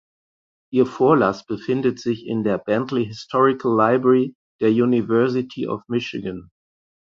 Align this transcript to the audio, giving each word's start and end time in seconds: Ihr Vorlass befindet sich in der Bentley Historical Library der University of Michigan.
Ihr 0.73 0.87
Vorlass 0.87 1.45
befindet 1.45 1.99
sich 1.99 2.25
in 2.25 2.43
der 2.43 2.57
Bentley 2.57 3.05
Historical 3.05 3.77
Library 3.77 4.33
der 4.59 4.71
University 4.71 5.67
of 5.67 5.83
Michigan. 5.87 6.49